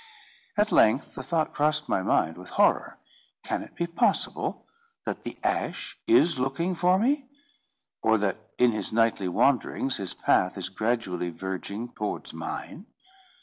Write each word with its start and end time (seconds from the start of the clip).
At 0.57 0.71
length 0.71 1.13
the 1.13 1.21
thought 1.21 1.53
crossed 1.53 1.87
my 1.87 2.01
mind 2.01 2.35
with 2.35 2.49
horror: 2.57 2.97
"Can 3.43 3.61
it 3.61 3.75
be 3.75 3.85
possible 3.85 4.65
that 5.05 5.21
the 5.21 5.37
Ash 5.43 5.95
is 6.07 6.39
looking 6.39 6.73
for 6.73 6.97
me? 6.97 7.27
or 8.01 8.17
that, 8.17 8.37
in 8.57 8.71
his 8.71 8.91
nightly 8.91 9.27
wanderings, 9.27 9.97
his 9.97 10.15
path 10.15 10.57
is 10.57 10.69
gradually 10.69 11.29
verging 11.29 11.89
towards 11.89 12.33
mine?" 12.33 12.87